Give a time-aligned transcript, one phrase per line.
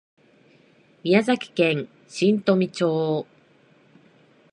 [1.03, 3.27] 宮崎県新富町